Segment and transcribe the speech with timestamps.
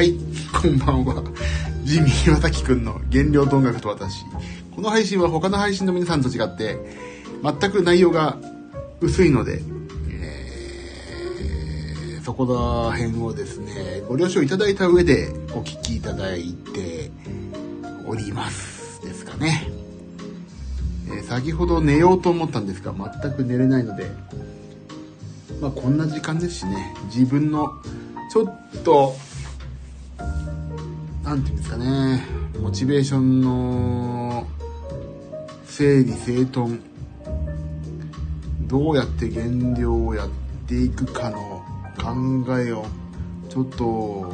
[0.00, 0.14] はい、
[0.62, 1.22] こんばんは。
[1.84, 4.24] ジミー・ワタキくんの原料と音楽と私。
[4.74, 6.78] この配信は他の配信の皆さんと違って、
[7.42, 8.38] 全く内容が
[9.02, 9.60] 薄いので、
[10.08, 17.10] えーそこら辺をですね、ご了承いただいた上でお聞きいただいて
[18.06, 19.02] おります。
[19.02, 19.68] ですかね。
[21.08, 24.10] えー先ほど寝ようと思ったんですが、全く寝れないので、
[25.60, 27.82] まあこんな時間ですしね、自分の
[28.32, 29.14] ちょっと、
[31.30, 32.24] なんていうんですかね、
[32.58, 34.48] モチベーションの
[35.64, 36.80] 整理整頓、
[38.62, 40.28] どうやって減量をやっ
[40.66, 41.62] ていくかの
[41.96, 42.84] 考えを、
[43.48, 44.28] ちょっと、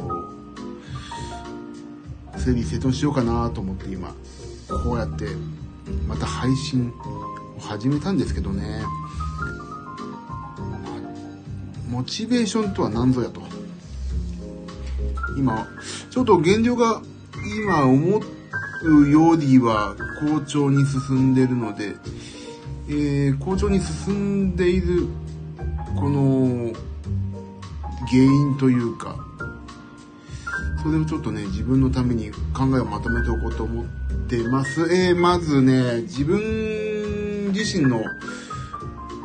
[2.35, 4.15] 整理整頓しようかなと思って今、
[4.67, 5.27] こうやって、
[6.07, 6.91] また配信
[7.55, 8.81] を始めたんですけどね、
[11.91, 13.43] モチベーションとは何ぞやと。
[15.37, 15.67] 今、
[16.17, 16.99] ちょっと減量が
[17.63, 18.21] 今思
[18.81, 21.93] うよりは好調に進んでるので、
[22.89, 25.05] えー好調に進んでいる
[25.95, 26.73] この
[28.07, 29.15] 原因というか、
[30.81, 33.85] それをちょっとね、自分のために考えをまとめておこうと思っ
[34.27, 34.91] てます。
[34.91, 38.01] えーまずね、自分自身の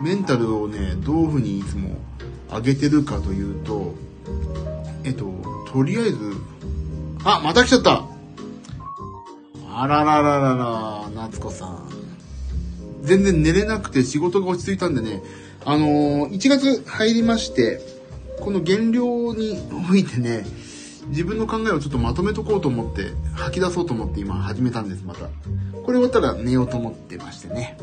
[0.03, 1.97] メンタルをね、どういうふうにいつも
[2.51, 3.95] 上げてるかというと、
[5.05, 5.33] えっと、
[5.73, 6.32] とりあえず、
[7.25, 8.05] あ、また来ちゃった
[9.75, 11.89] あららららら、夏子さん。
[13.03, 15.23] 全然寝れなくて仕事が落ち着いたんでね、
[15.65, 17.81] あのー1月入りまして、
[18.41, 19.59] この減量に
[19.91, 20.45] おいてね、
[21.09, 25.27] 自分の考えをちょっとまとめとこうと思って、吐き出そうと思って今始めたんです、また。
[25.85, 27.77] これ終わったら寝ようと思ってましてね。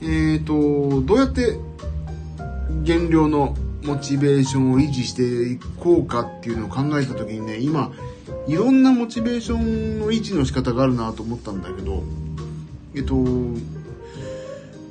[0.00, 1.58] えーと、どうやって
[2.82, 7.92] 減量のモチベーションを維持していこうかっていうのを考えた時にね今
[8.46, 12.02] いろんなモチベーションの維持の仕方があるなと思ったんだけど
[12.94, 13.14] えっと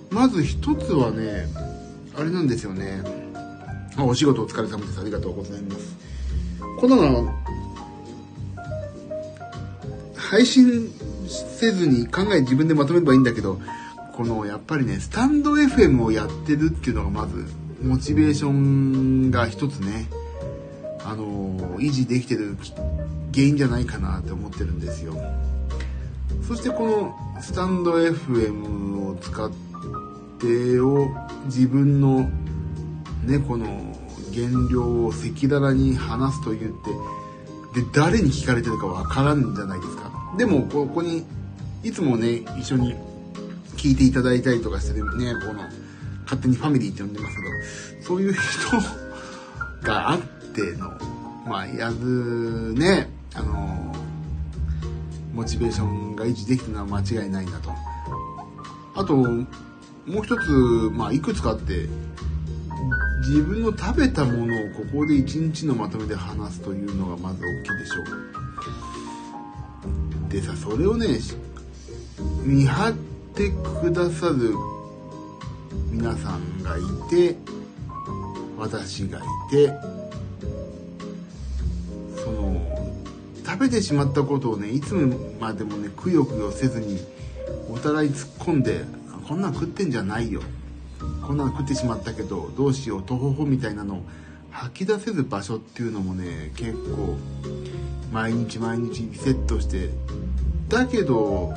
[0.09, 1.47] まず一つはね
[2.15, 3.01] あれなんですよね。
[3.95, 4.99] あお仕事お疲れ様です。
[4.99, 5.95] ありがとうございます。
[6.79, 7.33] こんなの
[10.15, 10.91] 配信
[11.27, 13.59] せずに考え自分でまとめればいいんだけど
[14.13, 17.45] このやっぱりねスタンド FM をやってるっていうのがまず
[17.81, 20.07] モチベーションが一つね。
[21.07, 22.57] あの維持できてる
[23.33, 25.13] 原因じゃないかなって思ってるんですよ。
[26.45, 29.49] そしてこのスタンド FM を使っ
[30.39, 31.07] てを
[31.45, 32.29] 自分の
[33.23, 33.65] ねこの
[34.31, 36.61] 減量を赤裸々に話すと言っ
[37.73, 40.11] てで誰に聞かれてるかわからんじゃないですか。
[40.37, 41.25] でもここに
[41.83, 42.95] いつもね一緒に
[43.77, 45.63] 聞いていただいたりとかしてねこの
[46.23, 48.41] 勝手にファミリーって呼んでますけどそういう人
[49.83, 50.36] があって
[50.77, 50.91] の
[51.47, 53.93] まあやるねあの
[55.33, 57.71] モチベーションが維持できてるのは間違いないなと。
[58.95, 59.45] あとも
[60.21, 60.49] う一つ
[60.91, 61.87] まあいくつかあって
[63.19, 68.05] 自分の食べたものをここで一日のまとめで話すというのがまず大きいでしょう。
[70.31, 71.19] でさそれをね
[72.43, 72.93] 見張っ
[73.35, 73.51] て
[73.81, 74.55] くださる
[75.91, 77.35] 皆さんがいて
[78.57, 79.71] 私がいて
[83.57, 84.93] 食べてしまったことをねいつ
[85.39, 86.99] までもねくよくよせずに
[87.71, 88.85] お互い突っ込んで
[89.27, 90.41] 「こんなん食ってんじゃないよ」
[91.25, 94.01] こんなの食ってしまったけどどうしようとほほみたいなのを
[94.51, 97.17] 吐き出せる場所っていうのもね結構
[98.11, 99.89] 毎日毎日リセットして
[100.69, 101.51] だけど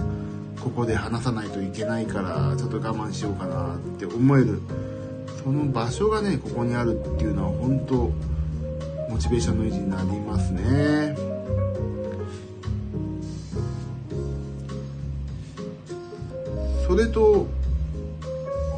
[0.62, 4.62] ここで話さないといけないからちょっと我慢しようかなって思える。
[5.42, 7.94] その場所がねここにあるっていうのは本当
[9.10, 11.29] モチベーションの維持になりますね。
[16.90, 17.46] それと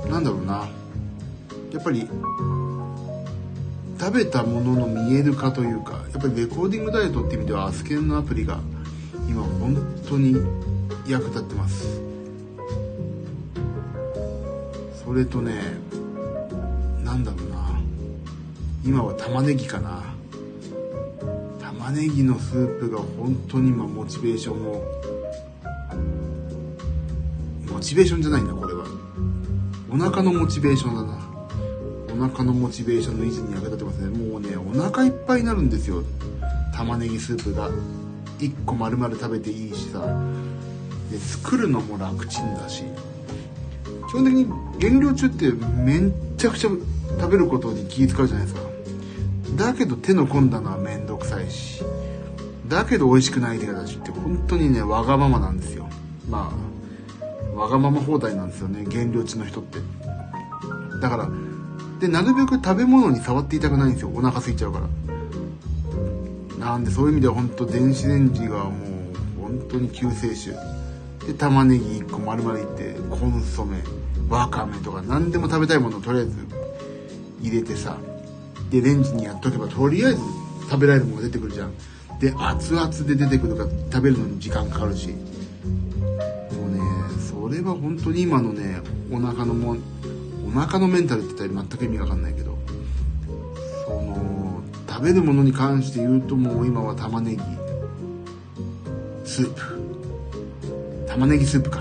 [0.07, 0.69] なんだろうな。
[1.73, 2.07] やっぱり
[3.99, 8.61] 食べたものの見える化というかやっぱりレコーディングダイエットって意味ではアスケンのアプリが
[9.27, 10.37] 今本当に
[11.09, 12.03] 役立ってます。
[15.03, 15.63] それとね
[17.03, 17.81] なんだろうな。
[18.85, 20.03] 今は玉ねぎかな。
[21.63, 24.85] 玉ねぎのスープが本当に今モチベーションを
[27.83, 28.87] チベーションじゃないんだこれは。
[29.91, 31.19] お腹のモチベーションだな。
[32.15, 34.09] お腹のモチベーションの維持に役立てますね。
[34.09, 36.03] もうねお腹いっぱいになるんですよ。
[36.75, 37.71] 玉ねぎスープが。
[38.39, 40.01] 1個丸々食べていいしさ。
[41.11, 42.85] で作るのも楽ちんだし。
[44.09, 44.47] 基本的に
[44.79, 46.71] 減量中ってめんちゃくちゃ
[47.21, 48.63] 食べることに気使うじゃないですか。
[49.57, 51.83] だけど手の込んだのはめんどくさいし。
[52.69, 55.89] だけど美味しくない人たちって本当にね、わがままなんですよ。
[56.29, 56.72] まあ、
[57.63, 59.79] わがまま放題なんですよね、減量値の人って。
[61.01, 61.31] だから、
[62.01, 64.11] で、なるべく食べ物に触っていたくないんですよ。
[64.13, 64.89] お腹空いちゃうから。
[66.59, 70.51] なんで、そういう意味では本当電子レンジがもう、本当に救世主。
[71.25, 73.79] で、玉ねぎ1個丸々いって、コンソメ、
[74.29, 76.33] わかめとか何でも食べたいものをとりあえず
[77.41, 77.97] 入れてさ、
[78.71, 80.19] で、レンジにやっとけばとりあえず
[80.69, 81.73] 食べられるものが出てくるじゃん。
[82.19, 85.15] で、熱々で出てくるから食べるのに時間かかるし。
[87.53, 89.77] れは本当に今のね、お腹のも、
[90.47, 92.59] お腹のメンタルって言ったら全く意味わかんないけど、
[93.87, 97.43] その、食べるものに関して言うともう今は玉ねぎ、
[99.25, 99.63] スープ。
[101.07, 101.81] 玉ねぎスープか。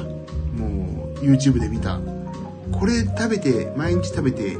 [0.57, 1.99] もう YouTube で見た。
[2.71, 4.57] これ食べて、毎日食べて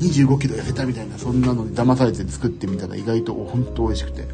[0.00, 4.24] 25キロ痩せたみたいな、そんなのに騙されて作ってみたら意外と本当美味しくて。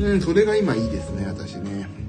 [0.00, 2.01] うん、それが今いいですね、私ね。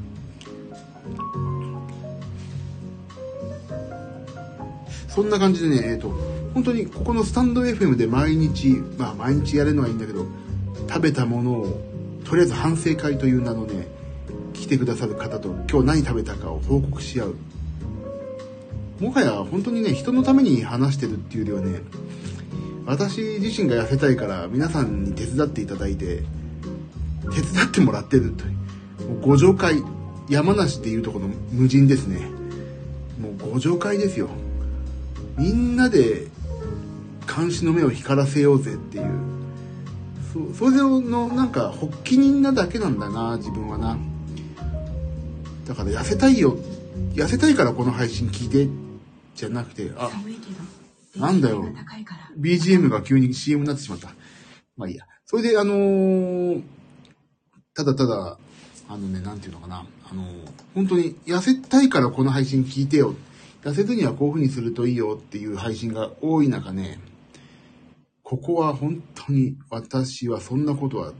[5.13, 6.09] そんな感じでね、えっ、ー、と、
[6.53, 10.25] 本当にここのスタンド FM で毎日、まあ毎日やるのはいいんだけど、
[10.87, 11.81] 食べたものを、
[12.25, 13.87] とりあえず反省会という名のね、
[14.53, 17.35] 来てくださる方と今日何食べたかを報告し合う。
[18.99, 21.81] もはや本当にね、人のために話してるっていうよりはね、
[22.85, 26.23] 私自身が痩せたいから皆さんに手伝っていただいて、
[27.33, 28.53] 手伝ってもらってるという。
[29.21, 29.83] ご助会、
[30.29, 32.21] 山梨っていうとこの無人ですね。
[33.21, 34.29] もうご助会ですよ。
[35.37, 36.27] みんなで
[37.35, 39.33] 監視の目を光らせようぜっていう。
[40.33, 43.97] そそれのなんか発起人なだけなんだな、自分はな。
[45.67, 46.57] だから痩せたいよ。
[47.13, 48.67] 痩せたいからこの配信聞いて、
[49.35, 50.09] じゃなくて、あ、
[51.15, 51.65] なんだよ。
[52.39, 54.11] BGM が急に CM になってしまった。
[54.75, 55.05] まあいいや。
[55.25, 56.63] それで、あのー、
[57.75, 58.37] ただただ、
[58.89, 59.85] あのね、なんていうのかな。
[60.09, 60.27] あのー、
[60.73, 63.15] 本当に痩せたいからこの配信聞いてよ。
[63.63, 66.99] 痩せずにはこういう風にするといいよっていう配信が多い中ね、
[68.23, 71.13] ここは本当に私はそんなことは、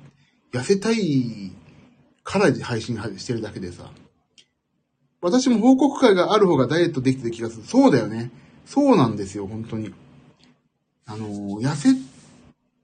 [0.51, 1.51] 痩せたい
[2.23, 3.91] から配信してるだけでさ、
[5.21, 7.63] 私も報告会がある方がダイエットできてる気がする。
[7.63, 8.29] そうだよね。
[8.65, 9.93] そうなんですよ、本当に。
[11.05, 11.27] あの、
[11.61, 11.89] 痩せ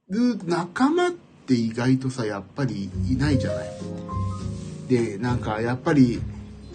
[0.09, 3.69] る仲間って意外とさ、やっぱりいないじゃない。
[4.88, 6.21] で、なんか、やっぱり、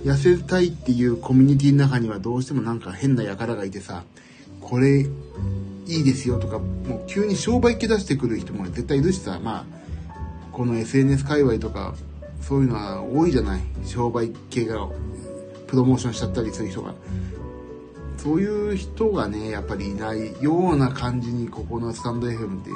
[0.04, 4.04] 痩せたいっていうコミュニティの中にはどうしてもなんか変な輩がいてさ、
[4.60, 5.06] これ、
[5.86, 10.16] いいですよとか、もう急に商売気出してくる人も絶対いるしさ、まあ、
[10.52, 11.94] この SNS 界隈とか、
[12.42, 13.62] そういうのは多いじゃない。
[13.86, 14.88] 商売系が、
[15.66, 16.94] プロモーションしちゃったりする人が。
[18.18, 22.70] そういう人がね、やっぱりいないような感じに、ここのスタンド FM って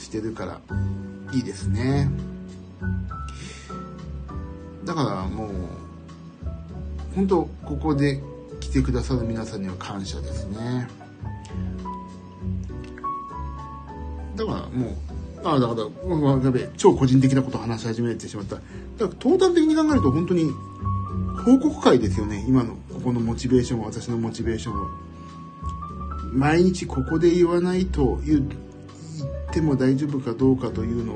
[0.00, 0.60] してるから、
[1.32, 2.10] いいですね。
[4.84, 5.50] だからもう、
[7.18, 8.22] 本当ここで
[8.60, 10.86] 来てくださる皆さんには感謝ですね。
[14.36, 14.92] だからもう、
[15.42, 18.54] ああ、だから、やべえ、超個人的なことを話し始めてしまった。
[18.54, 18.64] だか
[19.00, 20.52] らトータル的に考えると本当に
[21.44, 24.88] 報告会ですよね、今のここのモチベーションは私のモチベーションは
[26.32, 31.14] 毎日ここで言わないと言っても大丈夫かどうかというの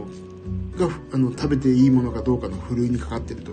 [0.79, 3.53] があの食べていいものかどうかのふるいにかかってると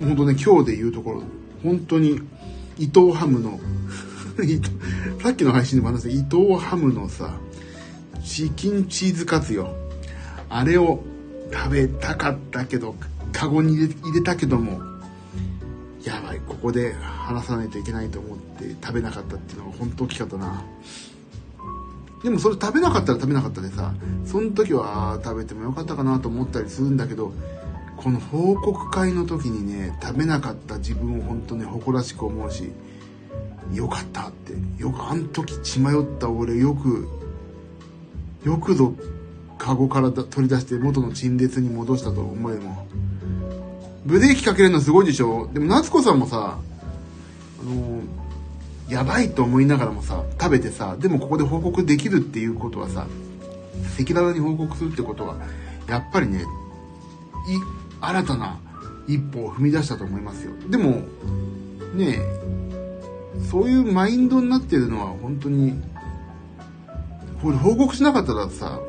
[0.00, 1.22] 本当ね今日で言うところ
[1.62, 2.20] 本当に
[2.78, 3.60] 伊藤ハムの
[5.22, 7.36] さっきの配信でも話した伊藤ハムのさ
[8.24, 9.74] チキンチーズカツよ。
[10.48, 11.02] あれを
[11.52, 12.94] 食べたかったけど
[13.32, 14.80] カゴに入れ入れたけども
[16.04, 20.64] やばいここで話さないといけないと思って食べなかったっていうのが本当大きかったな。
[22.22, 23.92] でもそれ食べなかったら食べなかったでさ
[24.26, 27.32] その時は食べてもよかったかなと思ったりするんだけど
[28.02, 32.70] この報告会の時にね食べなかった自分を本当ね誇らしく思うし
[33.74, 37.08] よかったってよくあん時血迷った俺よく
[38.42, 38.94] よくぞ
[39.58, 42.86] カゴから取り出して元の陳列に戻したと思えも
[44.06, 45.50] ブレーキかけるのすごいでしょ？
[45.52, 46.56] でも夏子さんもさ
[47.60, 48.00] あの
[48.88, 53.06] やばいと思いながらもさ食べてさでもここで報告できるっていうことはさ
[53.98, 55.36] 赤裸々に報告するってことは
[55.86, 56.46] やっぱりね
[58.00, 58.58] 新たな
[59.06, 60.52] 一歩を踏み出したと思いますよ。
[60.68, 61.02] でも
[61.94, 62.20] ね
[63.50, 65.80] そういうマインドになってるのは本当に
[67.42, 68.80] これ報告しなかったらさ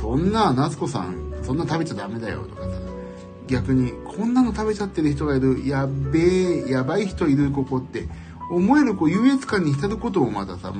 [0.00, 2.68] そんな夏子さんそんな食べちゃダメだよとかさ
[3.46, 8.08] 逆にこんなの食べちゃってる人がいるやべえやばい人いるここって
[8.50, 10.72] 思えるこう優越感に浸ることもまたさ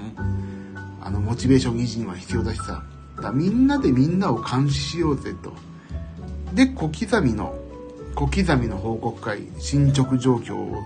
[1.01, 2.85] あのモチベーション維持には必要だしさ
[3.23, 5.53] だみんなでみんなを監視しようぜと。
[6.53, 7.55] で小刻みの
[8.17, 10.83] 小刻みの報告会、進捗状況を、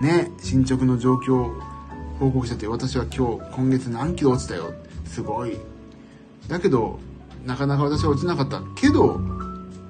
[0.00, 1.60] ね、進捗の状況を
[2.20, 4.72] 報告してて、私は今日、今月何キロ落ちたよ。
[5.04, 5.58] すごい。
[6.46, 7.00] だけど、
[7.44, 8.62] なかなか私は落ちなかった。
[8.76, 9.20] けど、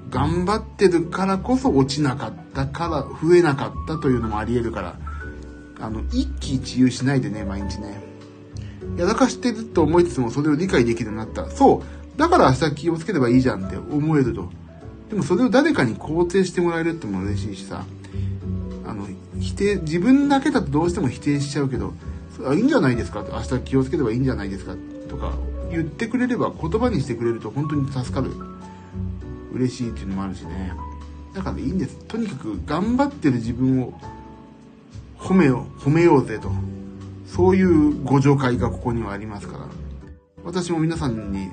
[0.09, 4.99] 頑張ってるからこそ落ちなかったから増えなかったというのもあり得るから、
[5.81, 8.03] あの、一喜一憂しないでね、毎日ね。
[8.97, 11.51] やらかしてると思いつつもそれを理解できるようになった。
[11.51, 11.83] そ
[12.17, 12.19] う。
[12.19, 14.51] だから明日気をつければいいじゃんって思えると。
[15.11, 17.85] でもそれを誰かに肯定してもらえるっても嬉しいしさ。
[18.87, 19.07] あの、
[19.41, 21.95] 否定、自分だけだとどうしても否定しちゃうけど、
[22.47, 23.25] あ、いいんじゃないですか？
[23.31, 24.75] 明日気をつければいいんじゃないですか？
[25.09, 25.33] とか
[25.71, 28.31] 言ってくれれば言葉にしてくれると本当に助かる。
[29.53, 30.73] 嬉しいっていうのもあるしね。
[31.35, 31.97] だからいいんです。
[32.07, 33.93] とにかく頑張ってる自分を
[35.19, 36.51] 褒めよう、褒めようぜと。
[37.27, 39.67] そういうご助会がここにはありますから。
[40.45, 41.51] 私も皆さんに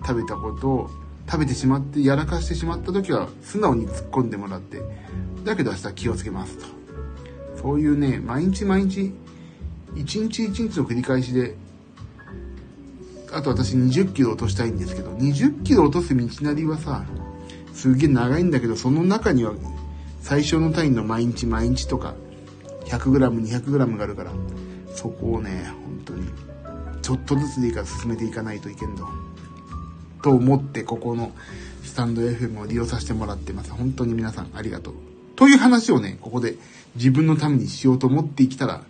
[0.00, 0.90] 食べたことを
[1.28, 4.80] 食べてしまってやらかしてしまった時は素直に突っ込んでもらって、
[5.44, 6.66] だけど明日気をつけますと。
[7.60, 9.12] そういうね、毎日毎日、
[9.94, 11.56] 一日一日の繰り返しで、
[13.32, 17.04] あと私20キロ落としたいんですけど、20キロ落とす道なりはさ、
[17.72, 19.52] すげえ長いんだけど、その中には
[20.20, 22.14] 最小の単位の毎日毎日とか、
[22.86, 24.32] 100g、200g があるから、
[24.94, 26.28] そこをね、本当に、
[27.02, 29.08] ちょっとずつでいいから進めていかないといけんの。
[30.22, 31.32] と思って、ここの
[31.84, 33.70] スタンド FM を利用させてもらってます。
[33.70, 34.94] 本当に皆さんありがとう。
[35.36, 36.56] という話をね、ここで
[36.94, 38.84] 自分のためにしようと思ってきたら、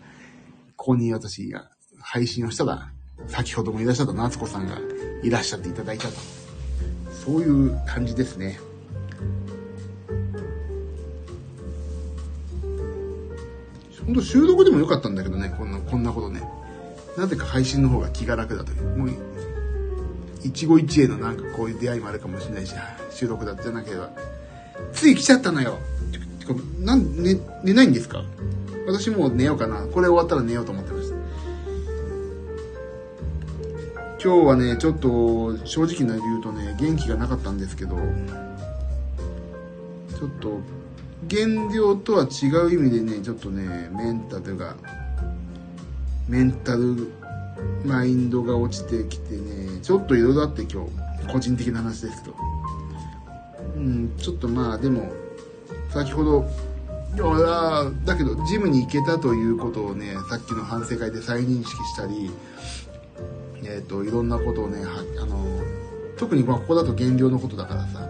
[0.77, 2.91] ここに私が配信をしたら、
[3.29, 4.79] 先ほどもいらっしゃった夏子さんが
[5.23, 6.15] いらっしゃっていただいたと。
[7.11, 8.61] そういう感じですね。
[14.07, 16.41] 本当収録でもよかったんだけどね、こんな、こんなことね。
[17.19, 18.97] なぜか配信の方が気が楽だという。
[18.97, 19.11] もう、
[20.47, 22.75] 一期一会のなんかこういう出会いもあるかもしれないし、
[23.11, 24.11] 収録だってなければ。
[24.93, 25.79] つい来ちゃったのよ。
[26.81, 28.23] なん、寝、寝ないんですか？
[28.87, 29.87] 私もう寝ようかな。
[29.87, 31.17] これ終わったら寝ようと思ってました。
[34.23, 40.61] 今日はね、ちょっと正直な言うとね、元気がなかったんですけど、ちょっと
[41.27, 44.75] 減量とは違う意味でねちょっとねメンタルが
[46.29, 47.13] メンタル
[47.85, 52.37] マインドが落ちてきてねちょっといろいろあって今日個人的な話ですけど。
[53.77, 55.13] うんちょっとまあでも
[55.91, 56.49] 先ほど
[57.15, 62.31] いやだけどジムに行けたということをねさっきの反省会で再認識したり
[63.65, 64.83] えっ、ー、といろんなことをね
[65.21, 65.45] あの
[66.17, 68.09] 特にまあここだと減量のことだからさ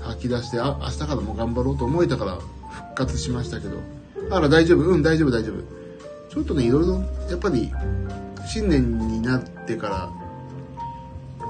[0.00, 2.38] 吐き出してあ明日からも頑張ろうと思えたから
[2.70, 3.78] 復活しましたけど、
[4.30, 4.82] あら大丈夫？
[4.82, 5.77] うん大丈夫大丈夫。
[6.38, 7.72] ちょっとね、いろいろ、やっぱり、
[8.46, 10.10] 新年になってから、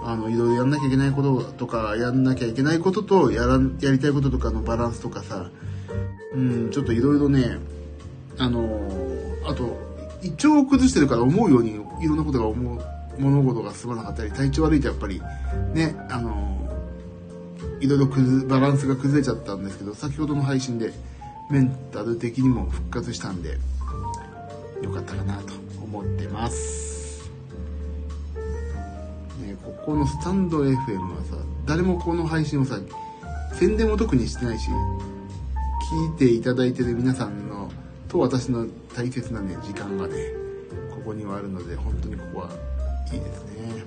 [0.02, 5.50] あの、いろいろやんなきゃいけないこととか、やんなきゃいけないことと、やらやりたいこととかのバランスとかさ、
[6.34, 7.58] うん、ちょっといろいろね、
[8.38, 8.80] あの、
[9.46, 9.76] あと、
[10.22, 12.80] 胃腸を崩してるから思うようにいろんなことが思う、
[13.20, 15.20] 物事が進まなかったり、体調悪いとやっぱり、
[15.74, 16.66] ね、あの、
[17.80, 18.06] いろいろ
[18.46, 20.94] バランスが崩れちゃったんですけど、先ほどの配信で、
[21.50, 23.58] メンタル的にも復活したんで、
[24.82, 27.30] よかったかなと思ってます。
[29.40, 32.78] ね、ここのスタンド FM はさ、誰もこの配信をさ、
[33.54, 34.70] 宣伝も特にしてないし、
[35.90, 37.70] 聞いていただいてる皆さんの、
[38.08, 40.14] と私の大切なね、時間がね、
[40.94, 42.50] ここにはあるので、本当にここは
[43.12, 43.84] いいですね。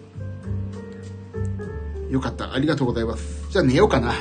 [2.10, 2.54] よかった。
[2.54, 3.50] ありがとうございます。
[3.50, 4.14] じゃあ寝ようかな。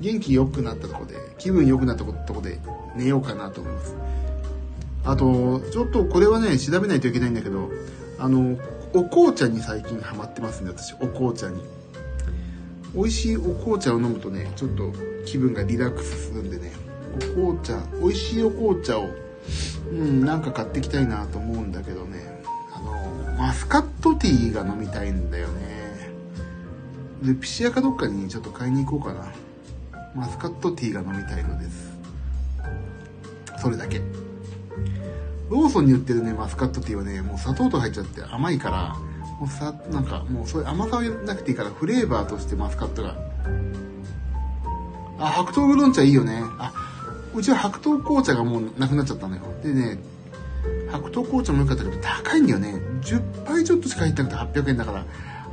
[0.00, 2.58] 元気良くなったとこで、気分良くなったとこで
[2.96, 3.94] 寝ようかなと思います。
[5.04, 7.70] あと、ちょっとこれはね、調べないといけないんだけど、
[8.18, 8.56] あの、
[8.94, 11.60] お紅茶に最近ハマってますね、私、お紅茶に。
[12.94, 14.92] 美味しいお紅茶を飲むとね、ちょっと
[15.24, 16.72] 気分がリラックスするんでね、
[17.16, 19.08] お紅茶、美味しいお紅茶を、
[19.90, 22.42] うん、なんか買ってきたいなと思うんだけどね、
[22.74, 25.82] あの、マスカットティーが飲みたいんだよね。
[27.22, 29.32] ルピシアかどっかにちょっと買いに行こうかな。
[30.14, 31.92] マスカットティーが飲みたいのです。
[33.58, 34.00] それだけ。
[35.52, 38.96] ローソンに売ってるね、マスカットティーはね、もう砂糖と入っちゃって甘いから、
[39.38, 43.14] もうさ、なんかもうそういう甘さはなくていいからフレーバーとしてマスカットが。
[45.18, 46.42] あ、白桃ウーロン茶いいよね。
[46.58, 46.72] あ、
[47.34, 49.42] うちは白桃紅茶がもうなくなっちゃったのよ。
[49.62, 49.98] でね、
[50.90, 52.80] 白桃紅茶も良かったけど高いんだよね。
[53.02, 55.04] 10杯ちょっとしか入ってなくて800円だから、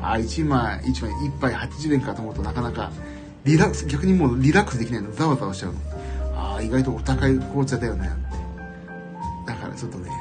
[0.02, 2.90] あ、1枚、1枚、1杯80円かと思うとなかなか
[3.44, 5.12] リラックス、逆にもうリラックスできないの。
[5.12, 5.80] ざわざわしちゃうの。
[6.38, 8.29] ああ、意外とお高い紅茶だよね。
[9.80, 10.12] ちょっとね、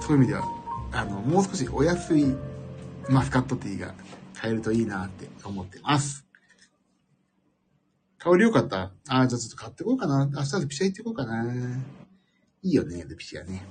[0.00, 0.44] そういう意味では、
[0.90, 2.34] あの、もう少しお安い
[3.08, 3.94] マスカットティーが
[4.34, 6.26] 買えるといいなって思ってます。
[8.18, 8.90] 香りよかった？
[9.08, 10.26] ああ、じゃあちょっと買ってこうかな。
[10.26, 11.44] 明日ルピシア行ってこうかな。
[12.62, 13.64] いいよね、ルピシアね。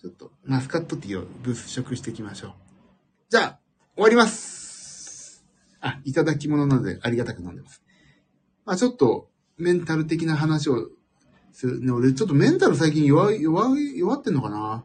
[0.00, 2.52] ちょっと、マスカットティーを物色していきましょう。
[3.30, 3.58] じゃあ、
[3.96, 5.44] 終わります。
[5.80, 7.82] あ、いただき物なのでありがたく飲んでます。
[8.64, 9.28] まあちょっと、
[9.58, 10.88] メンタル的な話を。
[11.80, 14.84] ね、俺ちょっとメンタル最近弱い、弱い、弱ってんのかな？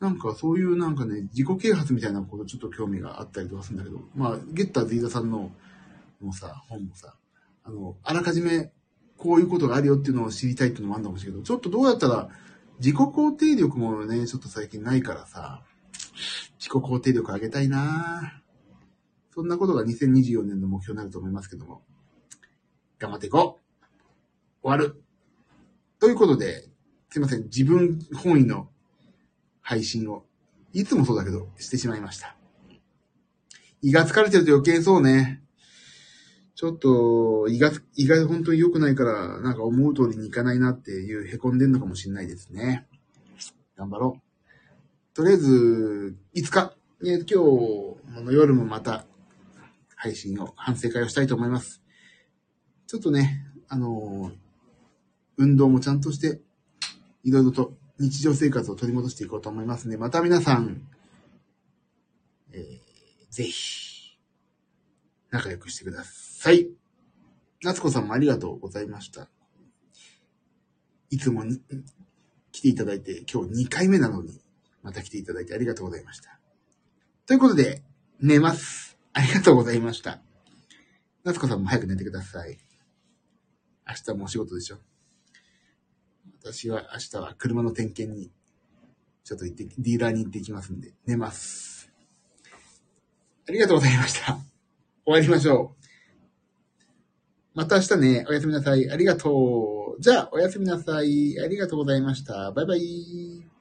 [0.00, 5.50] なんかそういうなんかね、自己啓発みたいなことちょっと興味があったりとかするんだけど、まあ、ゲッターズ飯田さんの、
[6.20, 7.14] もうさ、本もさ、
[7.64, 8.72] あの、あらかじめ
[9.16, 12.28] こういうことがあるよっていうのを知りたいっていうのもあるんだかもしれないけど、ちょっとどうやったら
[12.78, 15.62] 自己肯定力もね、ちょっと最近ないからさ、
[16.58, 18.42] 自己肯定力上げたいな。
[19.34, 21.82] そんなことが2024年の目標になると思いますけども、
[22.98, 23.60] 頑張っていこ
[24.62, 24.68] う。
[24.68, 25.03] 終わる。
[26.04, 26.68] ということで、
[27.08, 28.68] すいません、自分本位の
[29.62, 30.26] 配信を、
[30.74, 32.36] いつもそうだけど、してしまいました。
[33.80, 35.42] 胃が疲れてると余計そうね。
[36.56, 42.86] ちょっと、胃が、胃が本当に良くないから、なんか思う通りにいかないなっていう凹んでんのかもしれないですね。
[43.74, 45.16] 頑張ろう。
[45.16, 49.06] とりあえず、5日、ね、今日の夜もまた、
[49.96, 51.82] 配信を、反省会をしたいと思います。
[52.86, 54.43] ちょっとね、あのー
[55.36, 56.40] 運動もちゃんとして、
[57.22, 60.82] いろいろと日常生活を取り戻していこうと思いますので、また皆さん、
[62.52, 64.18] えー、ぜひ、
[65.30, 66.68] 仲良くしてください。
[67.62, 69.28] 夏子さんもありがとうございました。
[71.10, 71.60] いつもに
[72.52, 74.40] 来ていただいて、今日2回目なのに、
[74.82, 76.38] また来ていただいてありがとうございました。
[77.26, 77.82] ということで、
[78.20, 78.96] 寝ます。
[79.12, 80.20] ありがとうございました。
[81.24, 82.58] 夏子さんも早く寝てください。
[83.88, 84.93] 明日もお仕事でしょ。
[86.44, 88.30] 私は明日は車の点検に、
[89.24, 91.90] ちょっと行って、ディーラーに行ってきますんで、寝ます。
[93.48, 94.38] ありがとうございました。
[95.06, 95.84] 終わりましょう。
[97.54, 98.90] また明日ね、おやすみなさい。
[98.90, 100.02] ありがとう。
[100.02, 101.40] じゃあ、おやすみなさい。
[101.40, 102.52] ありがとうございました。
[102.52, 103.53] バイバイ。